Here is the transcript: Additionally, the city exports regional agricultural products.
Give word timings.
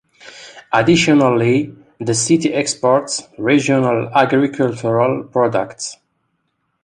Additionally, 0.73 1.75
the 1.99 2.15
city 2.15 2.51
exports 2.51 3.27
regional 3.37 4.09
agricultural 4.15 5.25
products. 5.25 5.97